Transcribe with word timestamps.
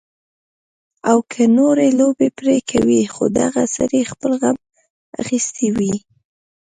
او 1.09 1.17
کۀ 1.31 1.43
نورې 1.57 1.87
لوبې 1.99 2.27
پرې 2.37 2.57
کوي 2.69 3.01
خو 3.13 3.23
دغه 3.39 3.63
سړے 3.75 4.01
خپل 4.11 4.31
غم 4.41 4.57
اخستے 5.21 5.67
وي 5.77 5.95